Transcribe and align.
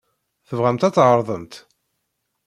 Tebɣamt 0.47 0.87
ad 0.87 0.93
tɛerḍemt? 0.95 1.53